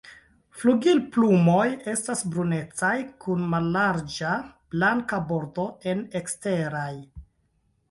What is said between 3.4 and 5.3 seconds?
mallarĝa blanka